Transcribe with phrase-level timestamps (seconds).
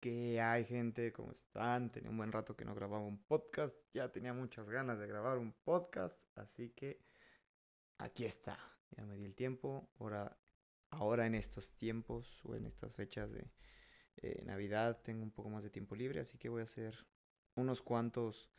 [0.00, 1.12] ¿Qué hay, gente?
[1.12, 1.92] ¿Cómo están?
[1.92, 3.76] Tenía un buen rato que no grababa un podcast.
[3.92, 6.16] Ya tenía muchas ganas de grabar un podcast.
[6.38, 7.04] Así que
[7.98, 8.58] aquí está.
[8.92, 9.90] Ya me di el tiempo.
[9.98, 10.38] Ahora,
[10.88, 13.50] ahora en estos tiempos o en estas fechas de
[14.22, 16.20] eh, Navidad tengo un poco más de tiempo libre.
[16.20, 16.94] Así que voy a hacer
[17.56, 18.50] unos cuantos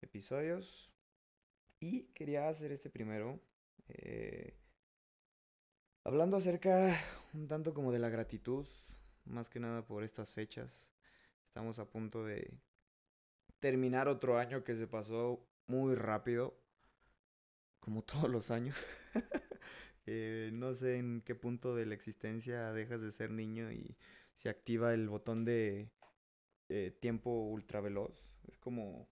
[0.00, 0.90] episodios.
[1.78, 3.40] Y quería hacer este primero.
[3.86, 4.58] Eh,
[6.02, 6.92] hablando acerca
[7.34, 8.66] un tanto como de la gratitud
[9.28, 10.92] más que nada por estas fechas.
[11.46, 12.58] Estamos a punto de
[13.60, 16.58] terminar otro año que se pasó muy rápido,
[17.80, 18.86] como todos los años.
[20.10, 23.94] Eh, no sé en qué punto de la existencia dejas de ser niño y
[24.32, 25.90] se activa el botón de
[26.70, 28.24] eh, tiempo ultra veloz.
[28.46, 29.06] Es como,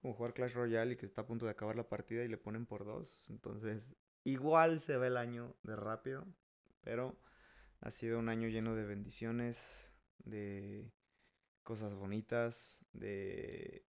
[0.00, 2.36] como jugar Clash Royale y que está a punto de acabar la partida y le
[2.36, 3.22] ponen por dos.
[3.28, 3.94] Entonces,
[4.24, 6.26] igual se ve el año de rápido,
[6.80, 7.16] pero
[7.82, 10.92] ha sido un año lleno de bendiciones, de
[11.64, 13.84] cosas bonitas, de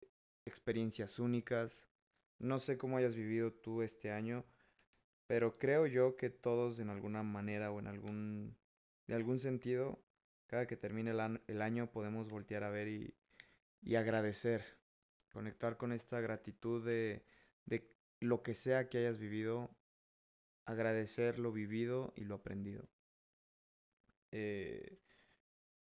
[0.47, 1.87] experiencias únicas.
[2.39, 4.47] No sé cómo hayas vivido tú este año,
[5.27, 8.57] pero creo yo que todos en alguna manera o en algún,
[9.07, 10.03] de algún sentido,
[10.47, 11.11] cada que termine
[11.47, 13.15] el, año podemos voltear a ver y,
[13.83, 14.65] y, agradecer,
[15.33, 17.27] conectar con esta gratitud de,
[17.67, 17.91] de
[18.21, 19.71] lo que sea que hayas vivido,
[20.65, 22.89] agradecer lo vivido y lo aprendido.
[24.33, 24.99] Eh,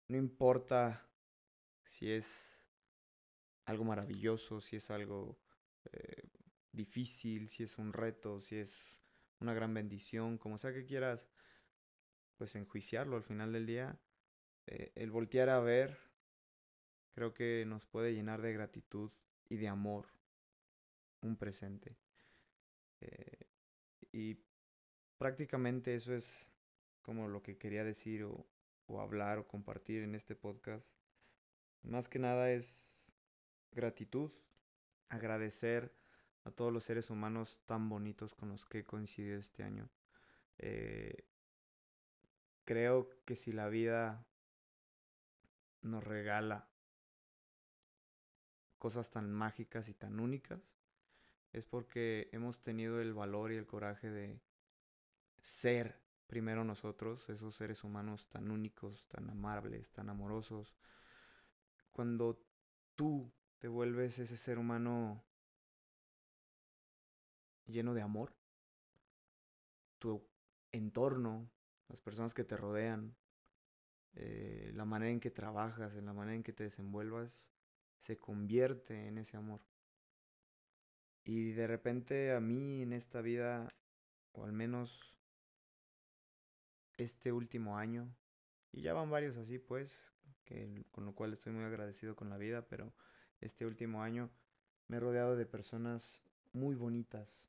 [0.08, 1.08] no importa
[1.82, 2.62] si es
[3.64, 5.38] algo maravilloso, si es algo
[5.90, 6.28] eh,
[6.70, 9.00] difícil, si es un reto, si es
[9.40, 11.26] una gran bendición, como sea que quieras,
[12.36, 13.98] pues enjuiciarlo al final del día,
[14.66, 15.96] eh, el voltear a ver,
[17.14, 19.10] creo que nos puede llenar de gratitud
[19.48, 20.06] y de amor
[21.22, 21.96] un presente.
[24.12, 24.38] y
[25.18, 26.53] prácticamente eso es
[27.04, 28.46] como lo que quería decir o,
[29.00, 30.86] hablar o compartir en este podcast.
[31.82, 33.12] Más que nada es
[33.72, 34.32] gratitud,
[35.08, 35.94] agradecer
[36.44, 39.90] a todos los seres humanos tan bonitos con los que he coincidido este año.
[40.58, 41.26] Eh,
[42.64, 44.26] creo que si la vida
[45.82, 46.68] nos regala
[48.78, 50.60] cosas tan mágicas y tan únicas,
[51.52, 54.40] es porque hemos tenido el valor y el coraje de
[55.40, 60.76] ser primero nosotros, esos seres humanos tan únicos, tan amables, tan amorosos,
[61.92, 62.42] cuando
[62.94, 65.24] tú te vuelves ese ser humano
[67.66, 68.34] lleno de amor,
[69.98, 70.26] tu
[70.72, 71.50] entorno,
[71.88, 73.14] las personas que te rodean,
[74.14, 77.52] eh, la manera en que trabajas, en la manera en que te desenvuelvas,
[77.98, 79.60] se convierte en ese amor.
[81.24, 83.74] Y de repente a mí en esta vida,
[84.32, 85.13] o al menos
[86.96, 88.14] este último año,
[88.72, 90.12] y ya van varios así pues,
[90.44, 92.92] que, con lo cual estoy muy agradecido con la vida, pero
[93.40, 94.30] este último año
[94.88, 96.22] me he rodeado de personas
[96.52, 97.48] muy bonitas.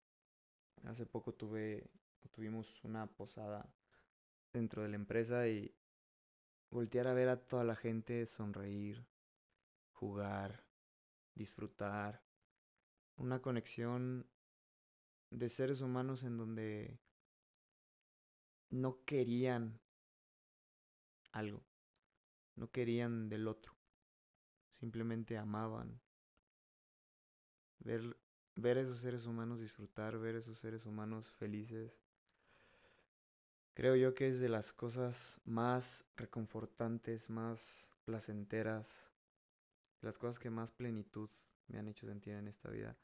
[0.84, 1.90] Hace poco tuve,
[2.32, 3.74] tuvimos una posada
[4.54, 5.76] dentro de la empresa y
[6.70, 9.06] voltear a ver a toda la gente sonreír,
[9.92, 10.64] jugar,
[11.34, 12.24] disfrutar,
[13.18, 14.28] una conexión
[15.30, 17.00] de seres humanos en donde
[18.70, 19.80] no querían
[21.32, 21.64] algo,
[22.56, 23.74] no querían del otro,
[24.72, 26.00] simplemente amaban.
[27.80, 28.18] Ver,
[28.56, 32.02] ver a esos seres humanos disfrutar, ver a esos seres humanos felices,
[33.74, 39.12] creo yo que es de las cosas más reconfortantes, más placenteras,
[40.02, 41.30] las cosas que más plenitud
[41.68, 42.96] me han hecho sentir en esta vida.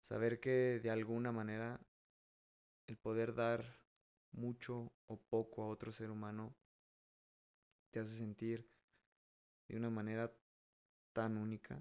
[0.00, 1.80] Saber que de alguna manera
[2.86, 3.64] el poder dar
[4.32, 6.54] mucho o poco a otro ser humano
[7.90, 8.68] te hace sentir
[9.68, 10.32] de una manera
[11.12, 11.80] tan única.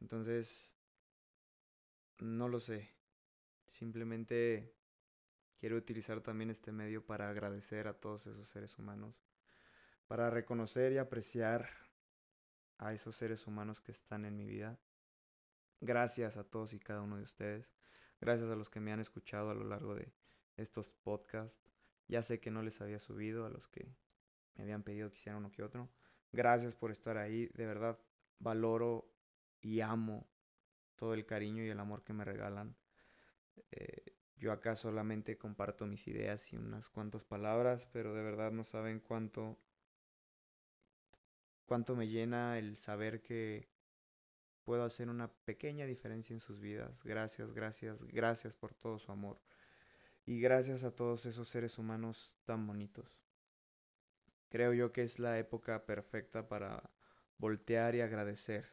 [0.00, 0.74] Entonces,
[2.18, 2.90] no lo sé.
[3.68, 4.74] Simplemente
[5.58, 9.22] quiero utilizar también este medio para agradecer a todos esos seres humanos,
[10.06, 11.68] para reconocer y apreciar
[12.78, 14.78] a esos seres humanos que están en mi vida.
[15.80, 17.72] Gracias a todos y cada uno de ustedes.
[18.20, 20.12] Gracias a los que me han escuchado a lo largo de
[20.56, 21.62] estos podcasts.
[22.08, 23.94] Ya sé que no les había subido a los que
[24.54, 25.88] me habían pedido que hiciera uno que otro.
[26.32, 27.46] Gracias por estar ahí.
[27.54, 27.98] De verdad,
[28.38, 29.12] valoro
[29.60, 30.28] y amo
[30.96, 32.76] todo el cariño y el amor que me regalan.
[33.70, 38.64] Eh, yo acá solamente comparto mis ideas y unas cuantas palabras, pero de verdad no
[38.64, 39.58] saben cuánto
[41.66, 43.68] cuánto me llena el saber que
[44.64, 47.04] puedo hacer una pequeña diferencia en sus vidas.
[47.04, 49.40] Gracias, gracias, gracias por todo su amor.
[50.26, 53.20] Y gracias a todos esos seres humanos tan bonitos.
[54.48, 56.90] creo yo que es la época perfecta para
[57.38, 58.66] voltear y agradecer.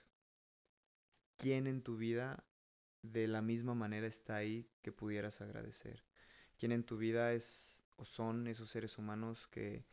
[1.37, 2.43] ¿Quién en tu vida
[3.01, 6.03] de la misma manera está ahí que pudieras agradecer?
[6.57, 9.85] ¿Quién en tu vida es o son esos seres humanos que,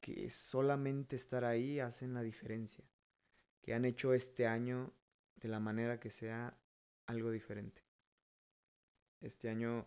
[0.00, 2.84] que solamente estar ahí hacen la diferencia?
[3.60, 4.92] Que han hecho este año
[5.36, 6.56] de la manera que sea
[7.06, 7.82] algo diferente.
[9.20, 9.86] Este año,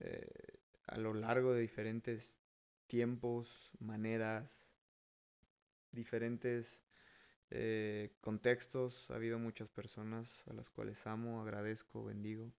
[0.00, 2.40] eh, a lo largo de diferentes
[2.86, 4.66] tiempos, maneras,
[5.92, 6.82] diferentes
[7.50, 9.10] eh, contextos.
[9.10, 12.52] Ha habido muchas personas a las cuales amo, agradezco, bendigo.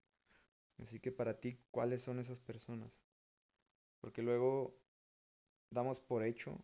[0.78, 2.92] Así que para ti, ¿cuáles son esas personas?
[4.00, 4.80] Porque luego
[5.70, 6.64] damos por hecho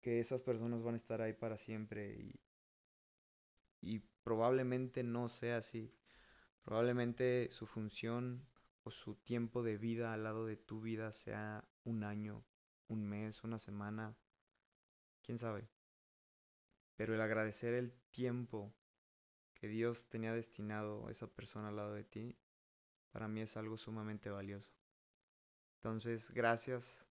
[0.00, 2.40] que esas personas van a estar ahí para siempre y,
[3.80, 5.94] y probablemente no sea así.
[6.62, 8.46] Probablemente su función
[8.84, 12.44] o su tiempo de vida al lado de tu vida sea un año,
[12.86, 14.14] un mes, una semana,
[15.22, 15.68] quién sabe.
[16.94, 18.72] Pero el agradecer el tiempo
[19.54, 22.36] que Dios tenía destinado a esa persona al lado de ti,
[23.10, 24.72] para mí es algo sumamente valioso.
[25.76, 27.04] Entonces, gracias,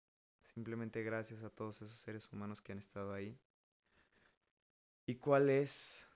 [0.44, 3.40] simplemente gracias a todos esos seres humanos que han estado ahí.
[5.06, 6.08] ¿Y cuál es,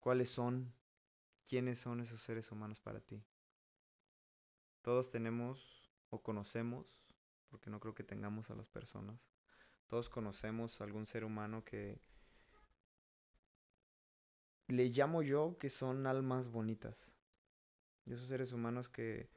[0.00, 0.74] cuáles son,
[1.48, 3.22] quiénes son esos seres humanos para ti?
[4.86, 6.86] Todos tenemos o conocemos,
[7.48, 9.20] porque no creo que tengamos a las personas,
[9.88, 12.00] todos conocemos a algún ser humano que
[14.68, 17.16] le llamo yo que son almas bonitas.
[18.04, 19.28] Y esos seres humanos que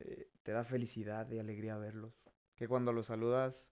[0.00, 2.24] eh, te da felicidad y alegría verlos.
[2.56, 3.70] Que cuando los saludas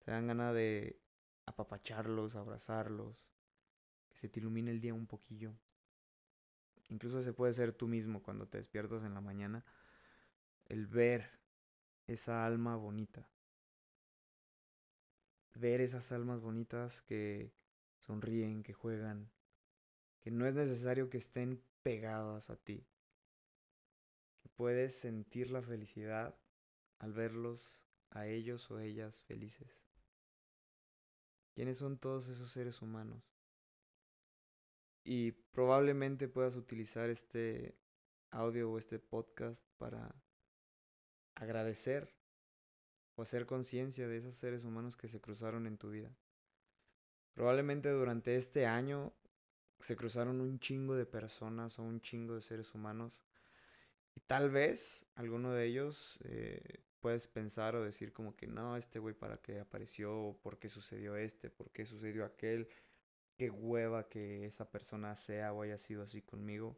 [0.00, 1.00] te dan ganas de
[1.46, 3.16] apapacharlos, abrazarlos,
[4.10, 5.54] que se te ilumine el día un poquillo.
[6.90, 9.64] Incluso se puede ser tú mismo cuando te despiertas en la mañana.
[10.66, 11.30] El ver
[12.06, 13.28] esa alma bonita.
[15.54, 17.52] Ver esas almas bonitas que
[18.00, 19.30] sonríen, que juegan,
[20.20, 22.86] que no es necesario que estén pegadas a ti,
[24.42, 26.34] que puedes sentir la felicidad
[26.98, 27.78] al verlos
[28.10, 29.84] a ellos o ellas felices.
[31.54, 33.22] ¿Quiénes son todos esos seres humanos?
[35.04, 37.76] Y probablemente puedas utilizar este
[38.30, 40.14] audio o este podcast para
[41.34, 42.12] agradecer
[43.16, 46.10] o hacer conciencia de esos seres humanos que se cruzaron en tu vida.
[47.34, 49.12] Probablemente durante este año
[49.80, 53.20] se cruzaron un chingo de personas o un chingo de seres humanos.
[54.14, 58.98] Y tal vez alguno de ellos eh, puedes pensar o decir como que no, este
[58.98, 62.68] güey para qué apareció, por qué sucedió este, por qué sucedió aquel,
[63.36, 66.76] qué hueva que esa persona sea o haya sido así conmigo.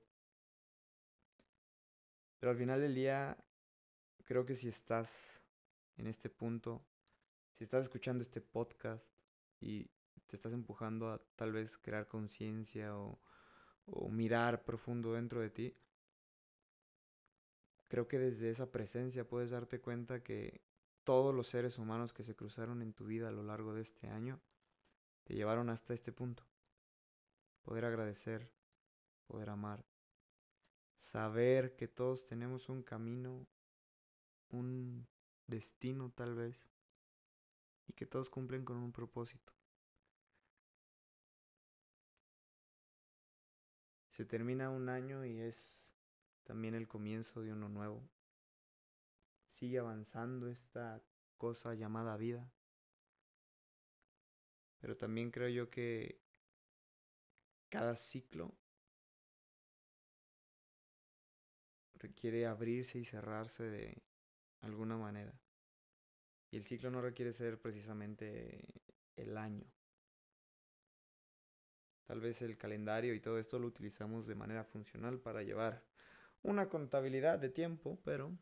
[2.41, 3.37] Pero al final del día,
[4.27, 5.41] creo que si estás
[5.97, 6.85] en este punto,
[7.55, 9.11] si estás escuchando este podcast
[9.61, 9.89] y
[10.27, 13.19] te estás empujando a tal vez crear conciencia o,
[14.11, 15.77] mirar profundo dentro de ti,
[17.87, 20.61] creo que desde esa presencia puedes darte cuenta que
[21.05, 24.09] todos los seres humanos que se cruzaron en tu vida a lo largo de este
[24.09, 24.41] año
[25.23, 26.45] te llevaron hasta este punto.
[27.63, 28.51] Poder agradecer,
[29.29, 29.85] poder amar,
[30.97, 33.47] saber que todos tenemos un camino,
[34.51, 35.07] un
[35.47, 36.69] destino tal vez,
[37.87, 39.53] y que todos cumplen con un propósito.
[44.09, 45.93] Se termina un año y es
[46.45, 48.09] también el comienzo de uno nuevo.
[49.49, 51.03] Sigue avanzando esta
[51.37, 52.51] cosa llamada vida.
[54.79, 56.23] Pero también creo yo que
[57.69, 58.55] cada ciclo
[61.95, 64.03] requiere abrirse y cerrarse de
[64.61, 65.33] alguna manera.
[66.51, 68.65] Y el ciclo no requiere ser precisamente
[69.17, 69.67] el año.
[72.07, 75.85] Tal vez el calendario y todo esto lo utilizamos de manera funcional para llevar
[76.43, 78.39] una contabilidad de tiempo, pero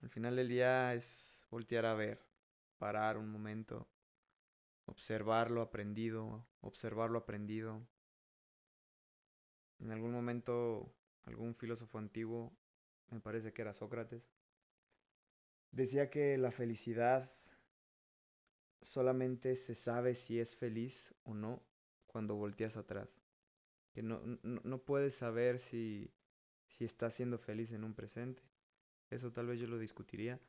[0.00, 2.24] al final del día es voltear a ver,
[2.78, 3.88] parar un momento,
[4.86, 7.86] observar lo aprendido, observar lo aprendido.
[9.80, 10.94] En algún momento
[11.26, 12.56] algún filósofo antiguo,
[13.10, 14.30] me parece que era Sócrates,
[15.74, 17.32] decía que la felicidad
[18.80, 21.62] solamente se sabe si es feliz o no
[22.06, 23.08] cuando volteas atrás.
[23.92, 26.12] Que no, no, puedes saber si,
[26.66, 28.42] si estás siendo feliz en un presente.
[29.10, 30.40] Eso tal vez yo lo discutiría.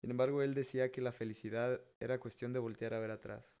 [0.00, 3.52] Sin embargo, él decía que la felicidad era cuestión de voltear a ver atrás.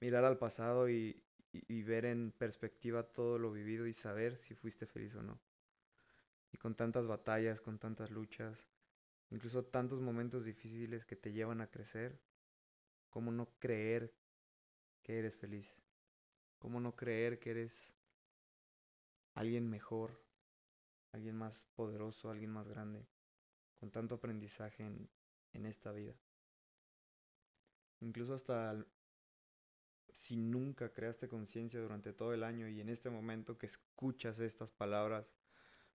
[0.00, 4.86] Mirar al pasado y, y, ver en perspectiva todo lo vivido y saber si fuiste
[4.86, 5.40] feliz o no.
[6.52, 8.68] Y con tantas batallas, con tantas luchas,
[9.30, 12.20] incluso tantos momentos difíciles que te llevan a crecer,
[13.16, 14.14] ¿Cómo no creer
[15.02, 15.74] que eres feliz?
[16.58, 17.96] ¿Cómo no creer que eres
[19.32, 20.22] alguien mejor,
[21.12, 23.06] alguien más poderoso, alguien más grande,
[23.80, 25.08] con tanto aprendizaje en,
[25.54, 26.14] en esta vida?
[28.00, 28.84] Incluso hasta
[30.10, 34.72] si nunca creaste conciencia durante todo el año y en este momento que escuchas estas
[34.72, 35.32] palabras,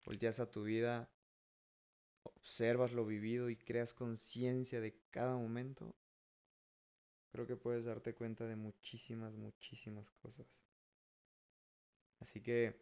[0.06, 1.10] volteas a tu vida,
[2.36, 5.96] observas lo vivido y creas conciencia de cada momento,
[7.32, 10.48] creo que puedes darte cuenta de muchísimas, muchísimas cosas.
[12.20, 12.82] Así que,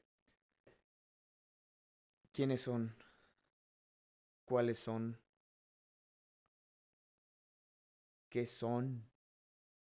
[2.32, 2.96] ¿quiénes son?
[4.46, 5.20] ¿Cuáles son?
[8.30, 9.08] ¿Qué son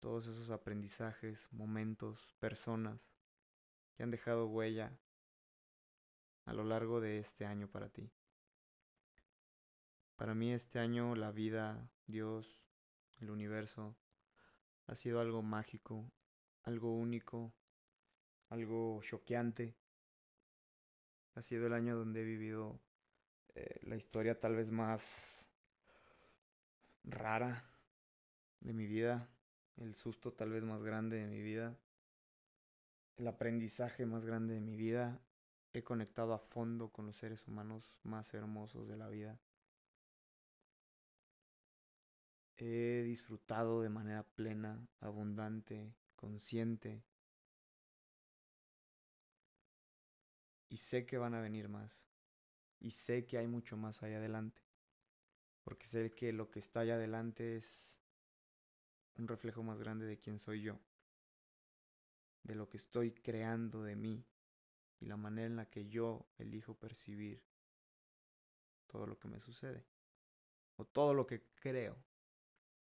[0.01, 2.99] todos esos aprendizajes, momentos, personas
[3.93, 4.97] que han dejado huella
[6.45, 8.11] a lo largo de este año para ti.
[10.21, 12.61] Para mí este año la vida, Dios,
[13.21, 13.95] el universo,
[14.85, 16.11] ha sido algo mágico,
[16.61, 17.51] algo único,
[18.49, 19.73] algo choqueante.
[21.33, 22.79] Ha sido el año donde he vivido
[23.55, 25.47] eh, la historia tal vez más
[27.03, 27.65] rara
[28.59, 29.27] de mi vida,
[29.77, 31.75] el susto tal vez más grande de mi vida,
[33.17, 35.19] el aprendizaje más grande de mi vida.
[35.73, 39.39] He conectado a fondo con los seres humanos más hermosos de la vida.
[42.63, 47.03] He disfrutado de manera plena, abundante, consciente.
[50.69, 52.07] Y sé que van a venir más.
[52.79, 54.61] Y sé que hay mucho más allá adelante.
[55.63, 57.99] Porque sé que lo que está allá adelante es
[59.15, 60.79] un reflejo más grande de quién soy yo,
[62.43, 64.23] de lo que estoy creando de mí
[64.99, 67.43] y la manera en la que yo elijo percibir
[68.85, 69.83] todo lo que me sucede
[70.75, 71.97] o todo lo que creo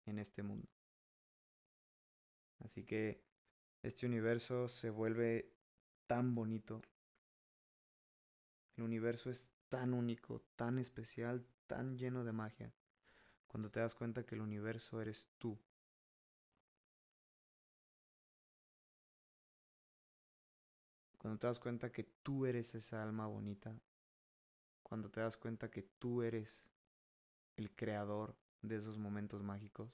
[0.06, 0.68] en este mundo.
[2.60, 3.22] Así que
[3.82, 5.52] este universo se vuelve
[6.06, 6.80] tan bonito.
[8.76, 12.72] El universo es tan único, tan especial, tan lleno de magia.
[13.46, 15.58] Cuando te das cuenta que el universo eres tú
[21.24, 23.74] Cuando te das cuenta que tú eres esa alma bonita.
[24.82, 26.70] Cuando te das cuenta que tú eres
[27.56, 28.36] el creador
[28.68, 29.90] de esos momentos mágicos.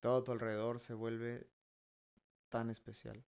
[0.00, 1.48] Todo a tu alrededor se vuelve
[2.48, 3.24] tan especial.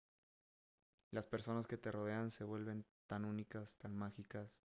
[1.10, 4.64] Las personas que te rodean se vuelven tan únicas, tan mágicas.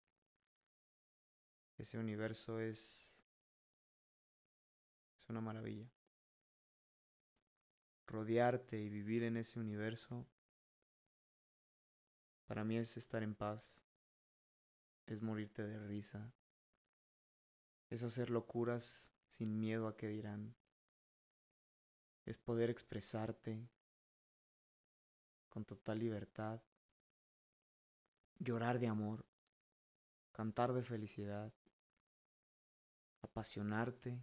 [1.79, 3.11] Ese universo es
[5.19, 5.89] es una maravilla.
[8.07, 10.27] Rodearte y vivir en ese universo
[12.47, 13.79] para mí es estar en paz,
[15.07, 16.33] es morirte de risa,
[17.91, 20.55] es hacer locuras sin miedo a que dirán,
[22.27, 23.69] es poder expresarte
[25.49, 26.63] con total libertad,
[28.39, 29.25] llorar de amor,
[30.33, 31.53] cantar de felicidad,
[33.23, 34.23] apasionarte,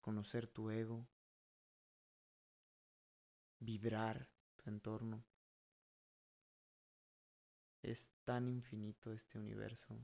[0.00, 1.06] conocer tu ego,
[3.58, 5.24] vibrar tu entorno.
[7.82, 9.98] Es tan infinito este universo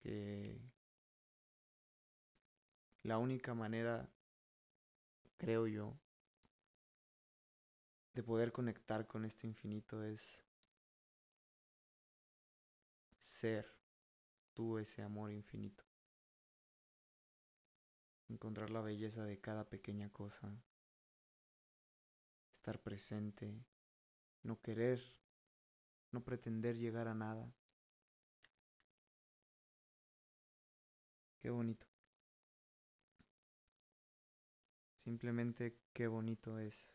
[0.00, 0.60] que
[3.02, 4.08] la única manera,
[5.36, 5.98] creo yo,
[8.14, 10.44] de poder conectar con este infinito es
[13.20, 13.66] ser
[14.52, 15.84] tú ese amor infinito.
[18.28, 20.50] Encontrar la belleza de cada pequeña cosa.
[22.52, 23.64] Estar presente.
[24.42, 25.02] No querer
[26.12, 27.52] no pretender llegar a nada.
[31.40, 31.91] Qué bonito.
[35.04, 36.88] Simplemente qué bonito es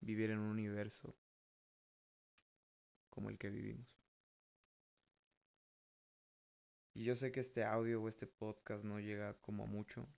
[0.00, 1.14] vivir en un universo
[3.10, 4.00] como el que vivimos.
[6.94, 10.08] Y yo sé que este audio o este podcast no llega como mucho.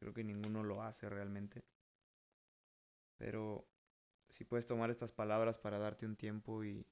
[0.00, 1.64] Creo que ninguno lo hace realmente.
[3.18, 3.68] Pero
[4.28, 6.86] si puedes tomar estas palabras para darte un tiempo y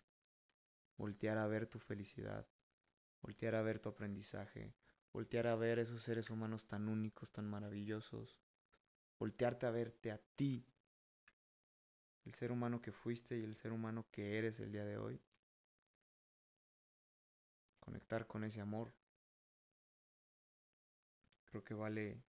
[0.96, 2.46] voltear a ver tu felicidad,
[3.20, 4.74] voltear a ver tu aprendizaje,
[5.12, 8.43] voltear a ver esos seres humanos tan únicos, tan maravillosos,
[9.18, 10.64] voltearte a verte a ti,
[12.24, 15.20] el ser humano que fuiste y el ser humano que eres el día de hoy.
[17.80, 18.92] Conectar con ese amor.
[21.44, 22.22] Creo que vale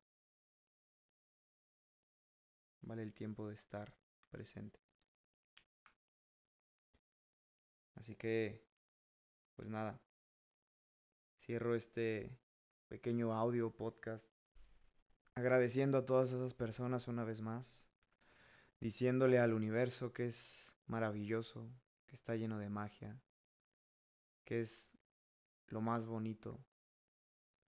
[2.86, 3.94] vale el tiempo de estar
[4.30, 4.80] presente.
[7.96, 8.64] Así que,
[9.56, 10.00] pues nada,
[11.40, 12.38] cierro este
[12.88, 14.35] pequeño audio podcast
[15.36, 17.84] agradeciendo a todas esas personas una vez más,
[18.80, 21.70] diciéndole al universo que es maravilloso,
[22.08, 23.22] que está lleno de magia,
[24.46, 24.92] que es
[25.68, 26.64] lo más bonito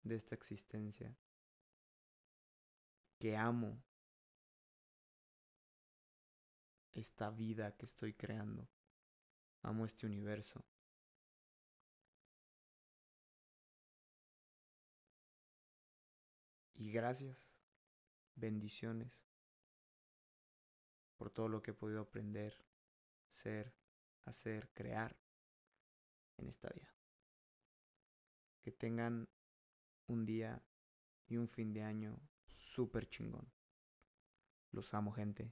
[0.03, 1.13] de esta existencia,
[3.19, 3.83] que amo
[6.93, 8.69] esta vida que estoy creando,
[9.61, 10.63] amo este universo.
[16.75, 17.56] Y gracias,
[18.37, 19.11] bendiciones
[21.17, 22.53] por todo lo que he podido aprender,
[23.27, 23.73] ser,
[24.25, 25.17] hacer, crear
[26.37, 26.93] en esta vida.
[28.61, 29.27] Que tengan
[30.07, 30.63] un día
[31.27, 33.51] y un fin de año súper chingón.
[34.71, 35.51] Los amo, gente.